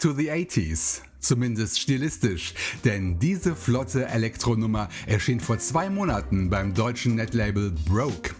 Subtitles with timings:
[0.00, 1.00] To the 80s.
[1.20, 2.54] Zumindest stilistisch,
[2.84, 8.34] denn diese flotte Elektronummer erschien vor zwei Monaten beim deutschen Netlabel Broke.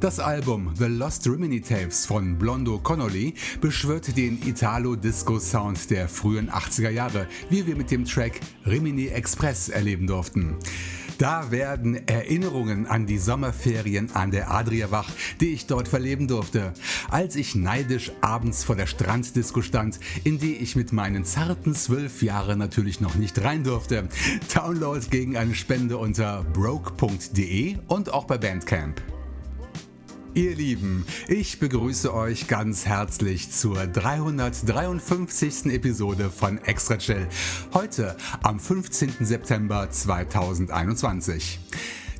[0.00, 6.90] Das Album The Lost Rimini Tapes von Blondo Connolly beschwört den Italo-Disco-Sound der frühen 80er
[6.90, 10.56] Jahre, wie wir mit dem Track Rimini Express erleben durften.
[11.18, 15.08] Da werden Erinnerungen an die Sommerferien an der Adria wach,
[15.40, 16.74] die ich dort verleben durfte,
[17.10, 22.22] als ich neidisch abends vor der Stranddisco stand, in die ich mit meinen zarten zwölf
[22.22, 24.08] Jahren natürlich noch nicht rein durfte.
[24.54, 29.02] Download gegen eine Spende unter broke.de und auch bei Bandcamp.
[30.36, 35.72] Ihr Lieben, ich begrüße euch ganz herzlich zur 353.
[35.72, 37.26] Episode von Extra Chill.
[37.72, 39.14] Heute am 15.
[39.20, 41.58] September 2021.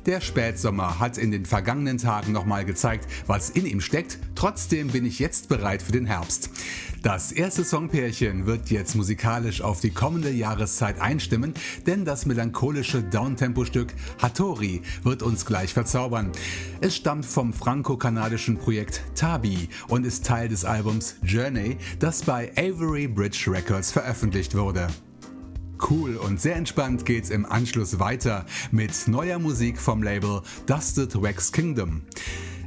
[0.07, 4.19] Der Spätsommer hat in den vergangenen Tagen nochmal gezeigt, was in ihm steckt.
[4.35, 6.49] Trotzdem bin ich jetzt bereit für den Herbst.
[7.03, 11.53] Das erste Songpärchen wird jetzt musikalisch auf die kommende Jahreszeit einstimmen,
[11.85, 16.31] denn das melancholische Downtempo-Stück Hattori wird uns gleich verzaubern.
[16.79, 23.09] Es stammt vom franco-kanadischen Projekt Tabi und ist Teil des Albums Journey, das bei Avery
[23.09, 24.87] Bridge Records veröffentlicht wurde.
[25.89, 31.51] Cool und sehr entspannt geht's im Anschluss weiter mit neuer Musik vom Label Dusted Wax
[31.51, 32.01] Kingdom.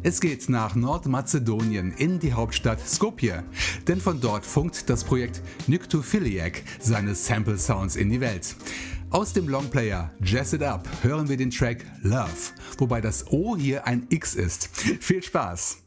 [0.02, 3.44] Es geht nach Nordmazedonien in die Hauptstadt Skopje,
[3.86, 8.54] denn von dort funkt das Projekt Nyctophiliac seine Sample Sounds in die Welt.
[9.10, 12.28] Aus dem Longplayer Jazz It Up hören wir den Track Love,
[12.78, 14.68] wobei das O hier ein X ist.
[15.00, 15.78] Viel Spaß!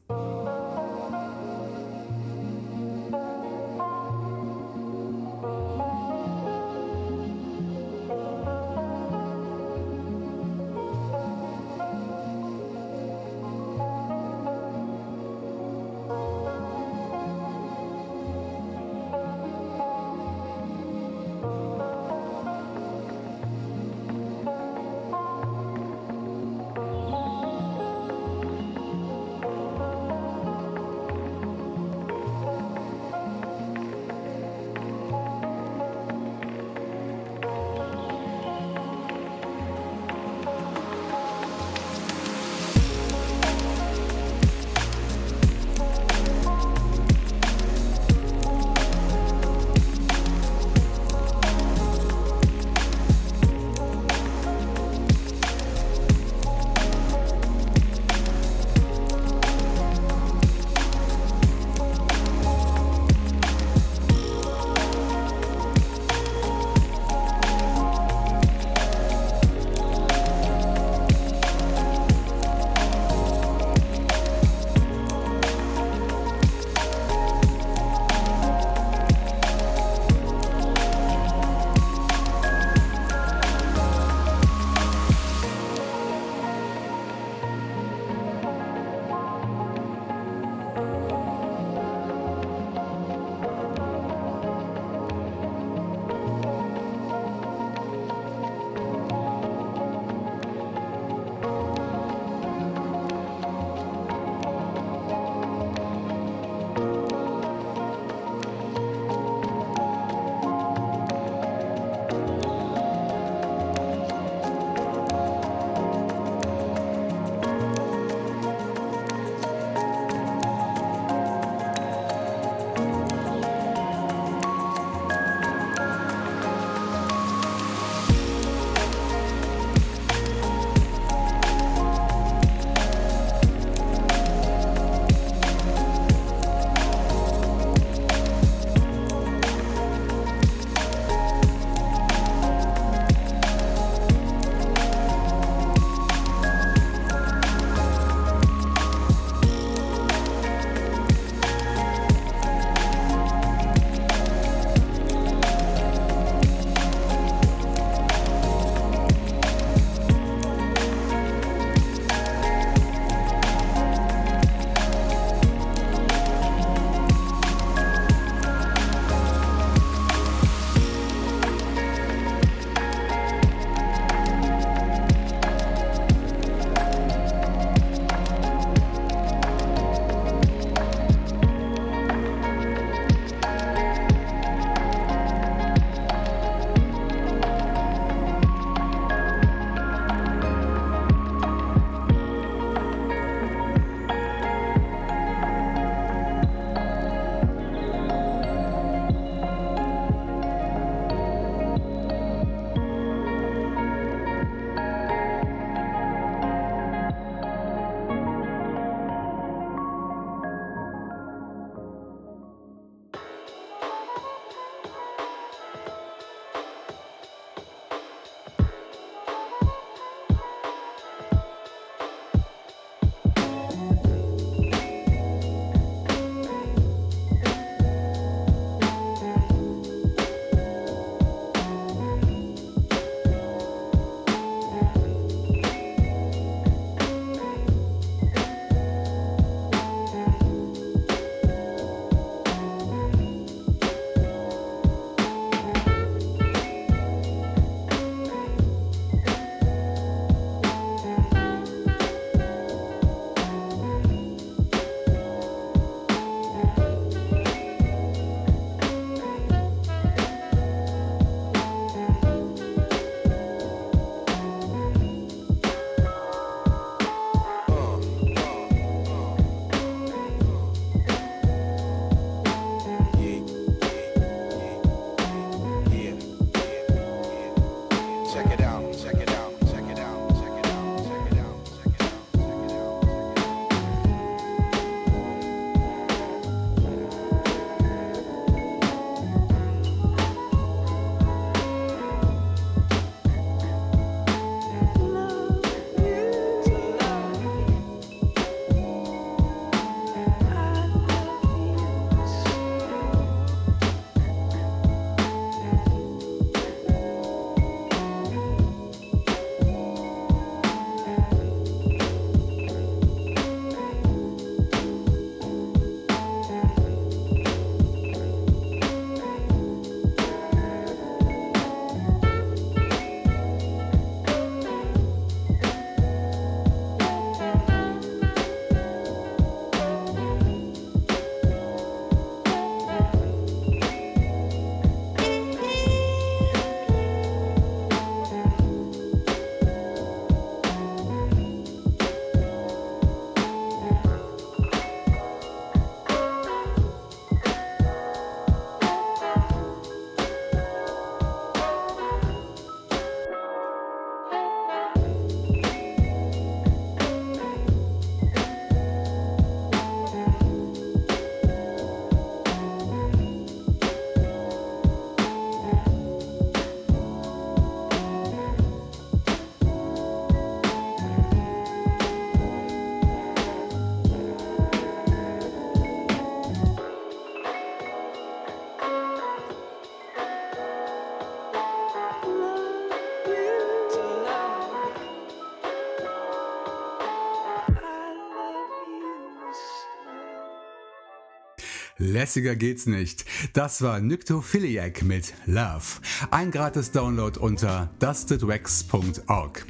[392.13, 393.25] Lässiger geht's nicht.
[393.53, 395.81] Das war Nyctophiliac mit Love.
[396.29, 399.65] Ein gratis Download unter dustedwax.org.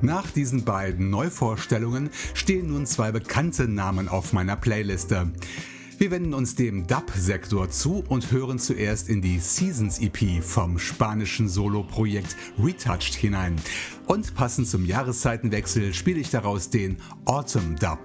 [0.00, 5.30] Nach diesen beiden Neuvorstellungen stehen nun zwei bekannte Namen auf meiner Playliste.
[6.02, 11.48] Wir wenden uns dem Dub-Sektor zu und hören zuerst in die Seasons EP vom spanischen
[11.48, 13.54] Solo-Projekt Retouched hinein.
[14.08, 18.00] Und passend zum Jahreszeitenwechsel spiele ich daraus den Autumn Dub.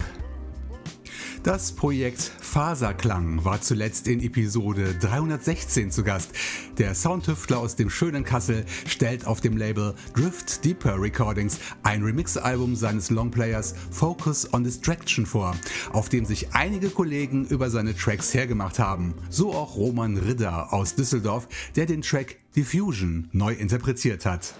[1.43, 6.31] Das Projekt Faserklang war zuletzt in Episode 316 zu Gast.
[6.77, 12.75] Der Soundtüftler aus dem schönen Kassel stellt auf dem Label Drift Deeper Recordings ein Remix-Album
[12.75, 15.55] seines Longplayers Focus on Distraction vor,
[15.93, 19.13] auf dem sich einige Kollegen über seine Tracks hergemacht haben.
[19.29, 24.55] So auch Roman Ridder aus Düsseldorf, der den Track Diffusion neu interpretiert hat.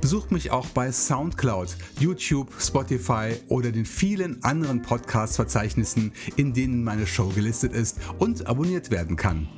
[0.00, 7.06] Besucht mich auch bei SoundCloud, YouTube, Spotify oder den vielen anderen Podcast-Verzeichnissen, in denen meine
[7.06, 9.50] Show gelistet ist und abonniert werden kann.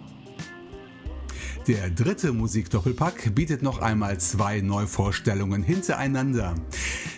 [1.69, 6.55] Der dritte Musikdoppelpack bietet noch einmal zwei Neuvorstellungen hintereinander.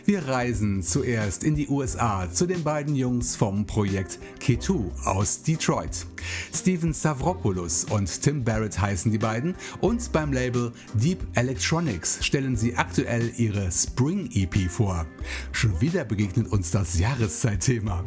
[0.07, 6.05] Wir reisen zuerst in die USA zu den beiden Jungs vom Projekt K2 aus Detroit.
[6.53, 12.75] Steven Stavropoulos und Tim Barrett heißen die beiden und beim Label Deep Electronics stellen sie
[12.75, 15.07] aktuell ihre Spring EP vor.
[15.53, 18.03] Schon wieder begegnet uns das Jahreszeitthema.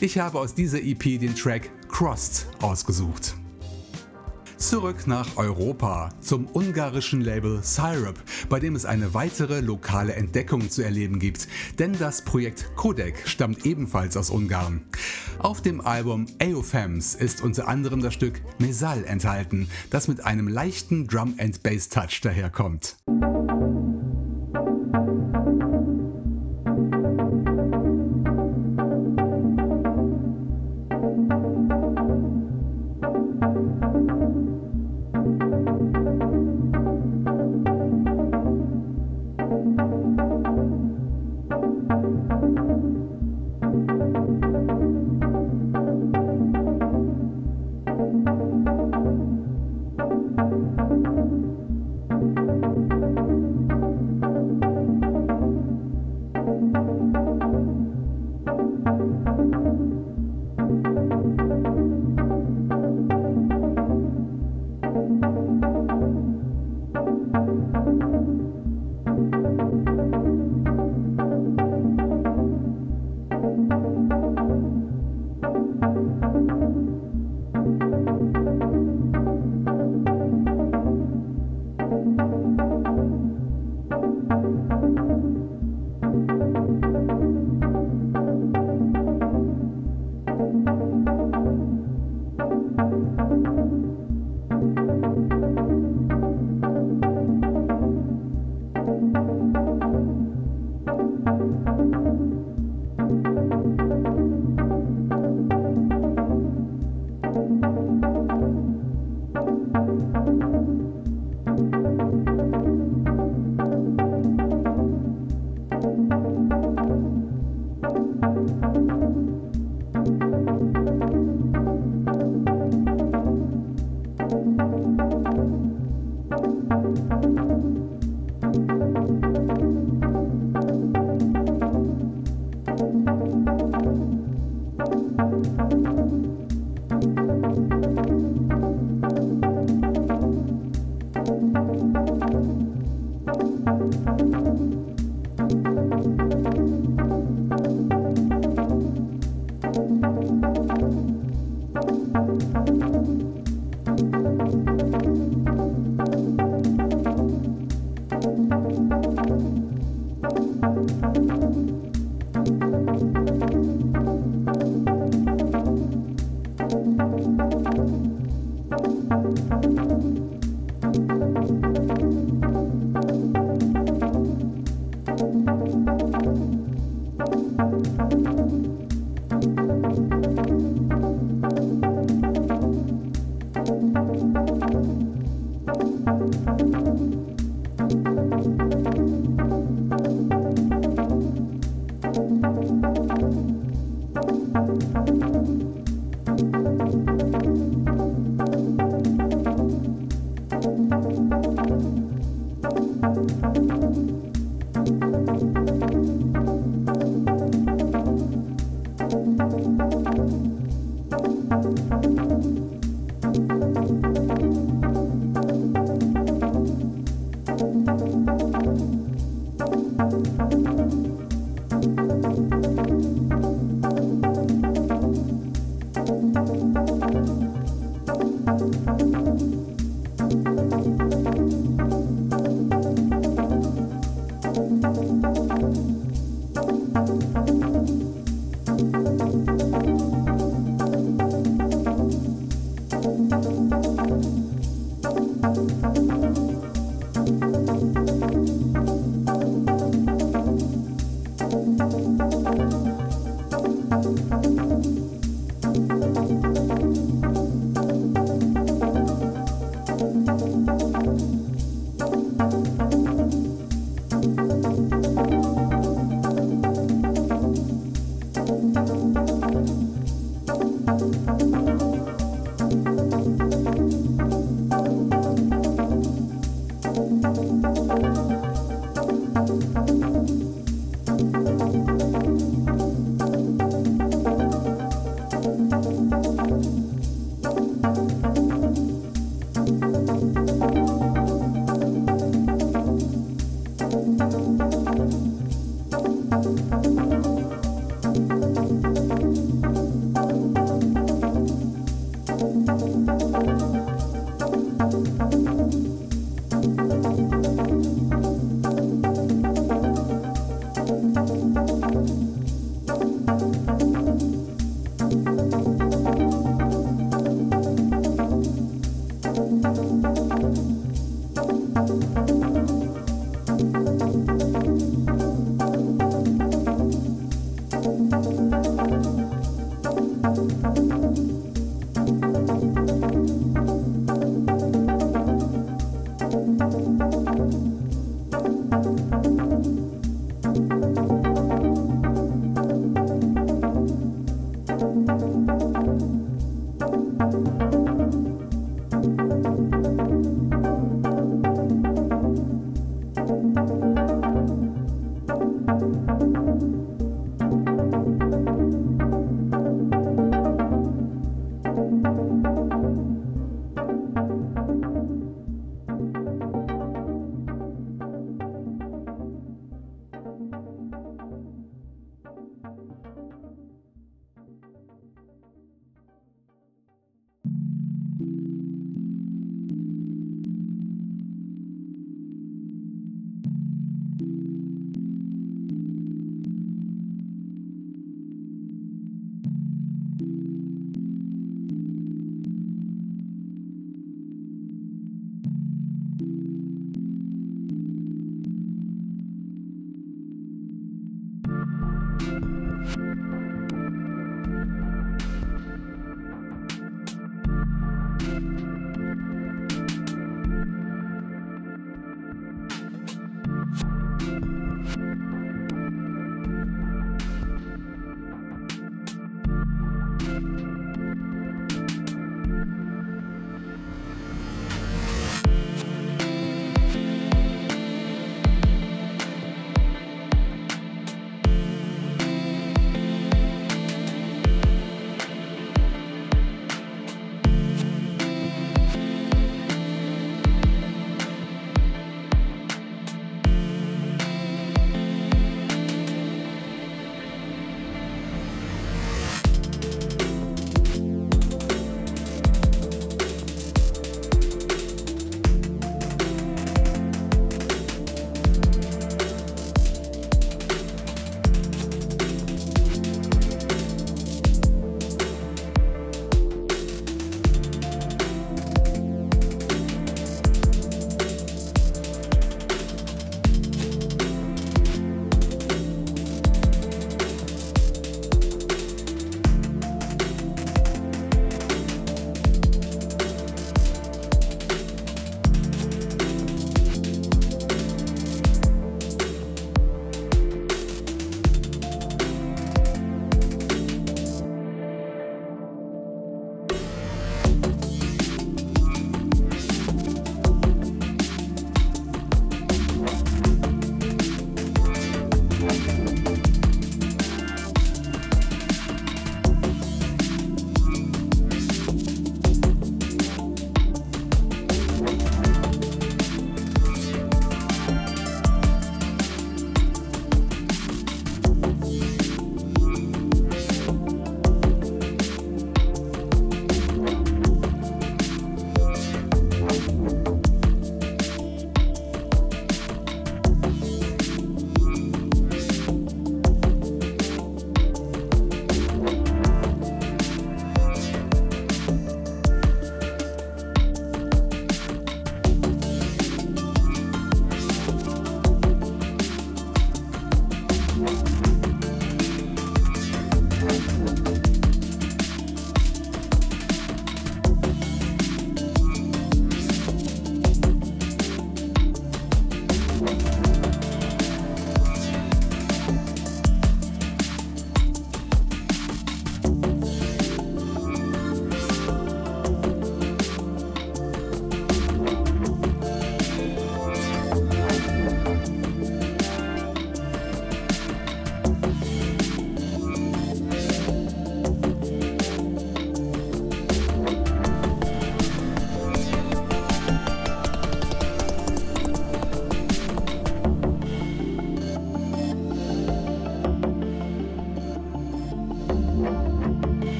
[0.00, 3.34] Ich habe aus dieser EP den Track Crossed ausgesucht.
[4.60, 10.82] Zurück nach Europa zum ungarischen Label Syrup, bei dem es eine weitere lokale Entdeckung zu
[10.82, 14.82] erleben gibt, denn das Projekt Codec stammt ebenfalls aus Ungarn.
[15.38, 21.06] Auf dem Album Eofems ist unter anderem das Stück Mesal enthalten, das mit einem leichten
[21.06, 22.96] Drum and Bass Touch daherkommt.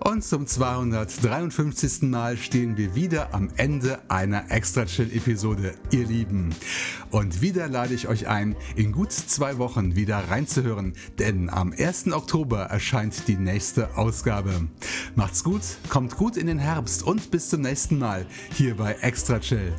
[0.00, 2.02] Und zum 253.
[2.02, 6.54] Mal stehen wir wieder am Ende einer Extra Chill Episode, ihr Lieben.
[7.10, 12.12] Und wieder lade ich euch ein, in gut zwei Wochen wieder reinzuhören, denn am 1.
[12.12, 14.68] Oktober erscheint die nächste Ausgabe.
[15.14, 19.40] Macht's gut, kommt gut in den Herbst und bis zum nächsten Mal hier bei Extra
[19.40, 19.72] Chill.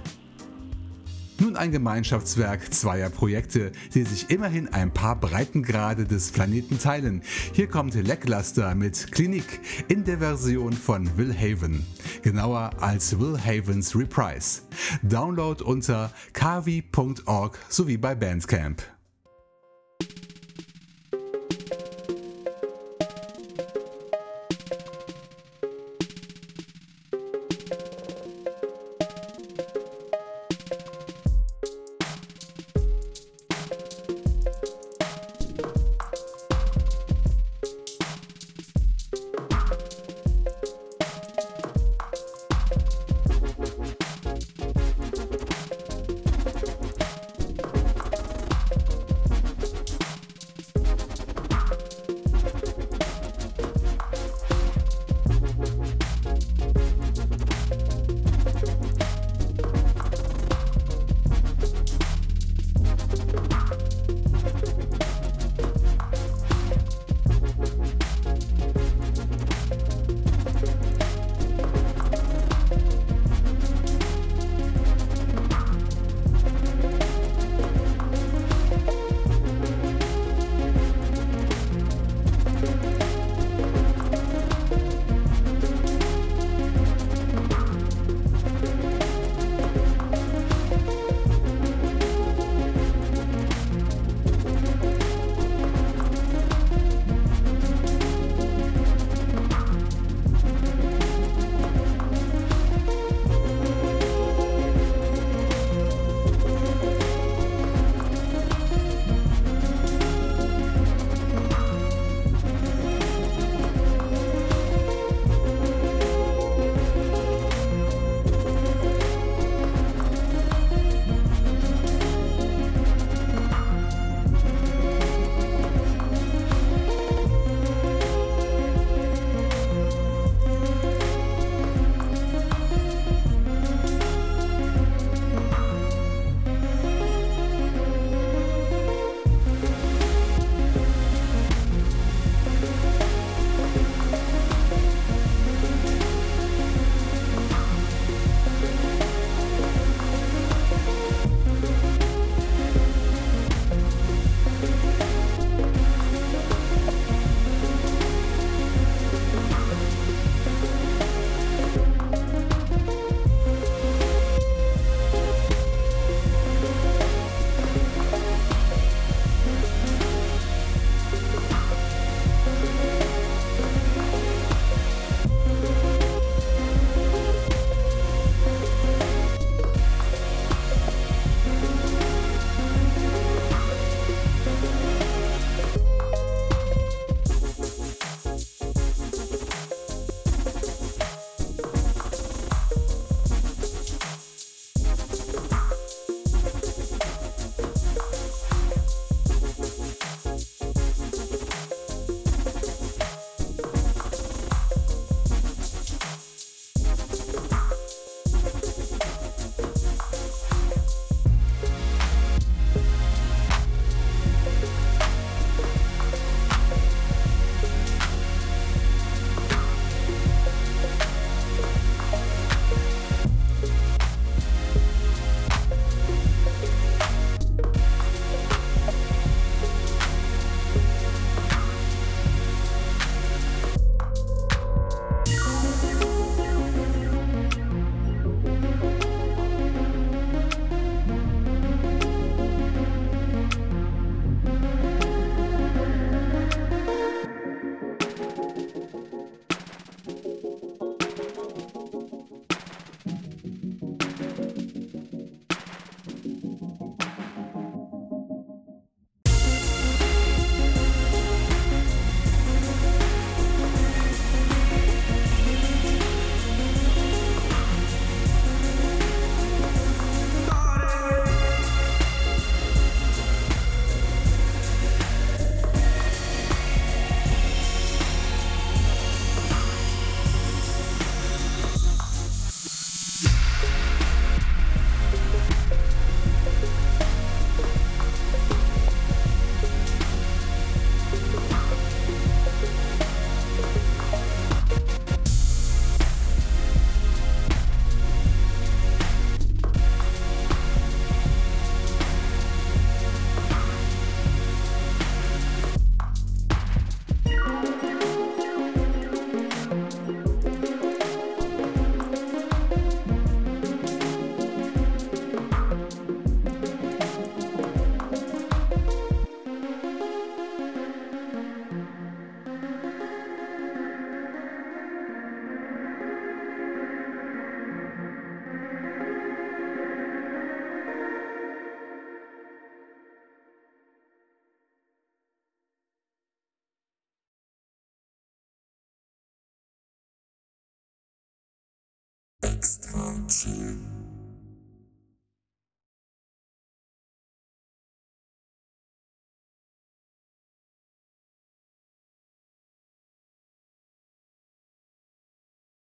[1.37, 7.21] Nun ein Gemeinschaftswerk zweier Projekte, die sich immerhin ein paar Breitengrade des Planeten teilen.
[7.51, 9.59] Hier kommt Lackluster mit Klinik
[9.89, 11.85] in der Version von Will Haven.
[12.21, 14.61] Genauer als Will Havens Reprise.
[15.03, 18.94] Download unter kavi.org sowie bei Bandcamp.